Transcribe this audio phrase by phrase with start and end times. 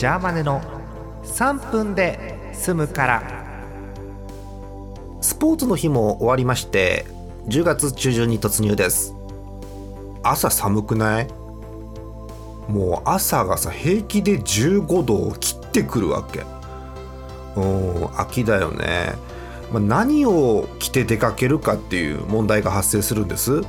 [0.00, 0.62] ジャーマネの
[1.24, 3.22] 3分で済むから。
[5.20, 7.04] スポーツの日も終わりまして
[7.48, 9.14] 10月中旬に突入です。
[10.22, 11.28] 朝寒くない？
[12.66, 16.46] もう朝がさ平気で15度を切ってくるわけ。
[17.56, 19.12] うん秋だよね、
[19.70, 23.60] まあ、何を着て出かけるかっていう問題が発生するんです。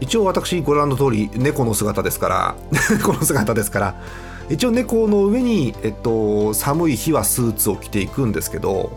[0.00, 2.56] 一応私ご覧の通り猫の姿ですから。
[2.90, 3.94] 猫の姿ですから。
[4.50, 8.90] 一応猫の上に、えっと、寒い日はスーツを着ていくんですけど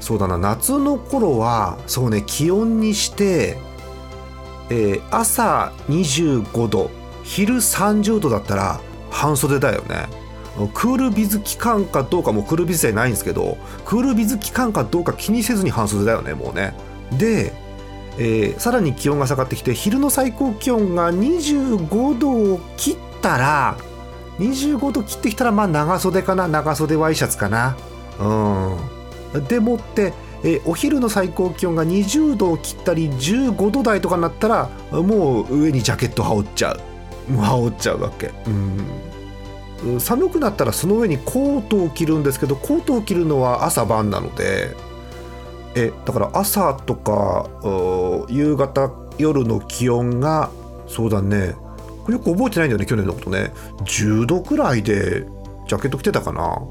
[0.00, 3.56] そうだな夏の頃はそうね気温にして、
[4.70, 6.90] えー、朝25度
[7.24, 8.80] 昼30度だったら
[9.10, 10.06] 半袖だよね。
[10.72, 16.72] クールビズ期間かどうかもうクールビズじゃないんですけどクールビズ期間かどうか気にせずに半袖だよねもうね。
[17.18, 17.52] で、
[18.18, 23.76] えー、さらに気温が下がってきて昼の最高気温が25度を切ったら
[24.38, 26.48] 25度切ってきたらまあ長袖かな。
[26.48, 27.76] 長袖ワイシャツかな。
[28.20, 29.44] うん。
[29.48, 30.12] でもって
[30.44, 36.72] えお昼の最高気温が20度を切ったり15度台とかになったらもう上にジャケット羽織っちゃ
[37.28, 37.32] う。
[37.32, 38.32] もう羽織っちゃうわけ。
[38.46, 40.00] うん。
[40.00, 44.74] 寒くなったらその上にコートを着るんですけどコートを着るのは朝晩なので
[45.74, 47.46] えだから朝とか
[48.30, 50.50] 夕方夜の気温が
[50.86, 51.56] そうだね。
[52.06, 53.52] これよく覚えてないんだよね去年のことね。
[53.80, 55.26] 10度くらいで
[55.66, 56.62] ジャケット着てたかな。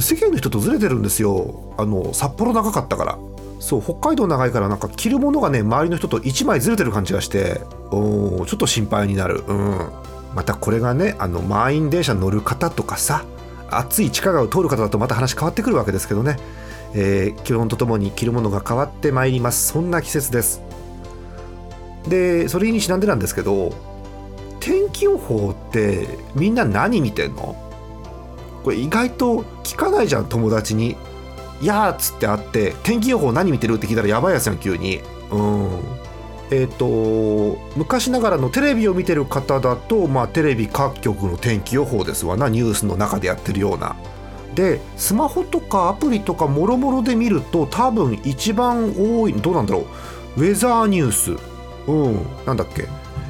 [0.00, 1.74] 世間の人とずれてるんですよ。
[1.76, 3.18] あの札幌長かったから。
[3.60, 7.60] そう北海道長いからなんか着るものがね周りの人と1枚ずれてる感じがして
[7.90, 9.44] おちょっと心配になる。
[9.46, 9.90] うん。
[10.34, 13.26] またこれがねあの満員電車乗る方とかさ
[13.70, 16.38] 暑い地下街を通る方だとまた話変わってくるわけですけどね、
[16.94, 19.68] えー、気温とともに着るものが変わってまいります。
[19.68, 20.62] そんな季節です。
[22.08, 23.91] でそれにちなんでなんですけど
[24.62, 27.56] 天気予報ってみんな何見てんの？
[28.62, 30.96] これ意外と聞かないじゃん友達に
[31.60, 35.00] 「やー」っつって会って「天気予報何見てる?」って聞いたらやばいやつやん急に。
[35.32, 35.68] うん。
[36.52, 42.48] えっ、ー、と昔ながらのテレビを見てる方だとまあテレビ各局の天気予報ですわな。
[42.48, 43.96] ニュースの中でやってるような。
[44.54, 49.86] でスマホとかアプリとかもろもろで見ると多分一番多いどうなんだろ
[50.36, 50.40] う。
[50.40, 51.36] ウェザーニュース。
[51.88, 52.26] うん。
[52.46, 52.86] なんだっけ。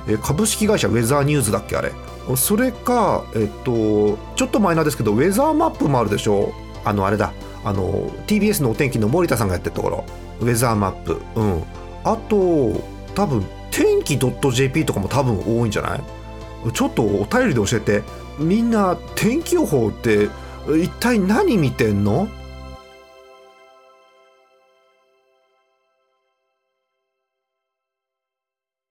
[0.08, 1.92] え株式会社ウェザーニューズだっけあれ。
[2.36, 6.52] それかえっとちょっとマイナーですけどウェザーマップもあるでしょ。
[6.84, 7.32] あのあれだ。
[7.64, 10.04] あの TBS のお天気の森田さんがやってるところ。
[10.40, 11.20] ウェザーマップ。
[11.36, 11.62] うん。
[12.04, 16.02] あと多分天気 .jp とかも多分多いんじゃない？
[16.72, 18.02] ちょっとお便りで教えて。
[18.38, 20.28] みんな天気予報って
[20.68, 22.28] 一体何見てんの？